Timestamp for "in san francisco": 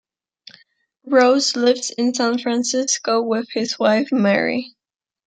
1.91-3.21